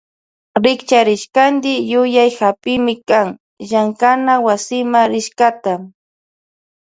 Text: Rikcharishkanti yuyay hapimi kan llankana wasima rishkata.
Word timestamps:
Rikcharishkanti 0.63 1.73
yuyay 1.91 2.31
hapimi 2.39 2.93
kan 3.09 3.27
llankana 3.69 4.33
wasima 4.45 4.99
rishkata. 5.11 5.73